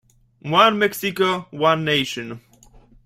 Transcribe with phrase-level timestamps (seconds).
[0.47, 2.41] One Mexico, one nation.